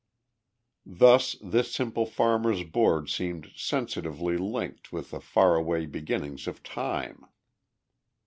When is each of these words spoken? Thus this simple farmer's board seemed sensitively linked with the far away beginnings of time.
Thus 0.83 1.35
this 1.43 1.71
simple 1.71 2.07
farmer's 2.07 2.63
board 2.63 3.07
seemed 3.07 3.51
sensitively 3.55 4.35
linked 4.35 4.91
with 4.91 5.11
the 5.11 5.21
far 5.21 5.55
away 5.55 5.85
beginnings 5.85 6.47
of 6.47 6.63
time. 6.63 7.21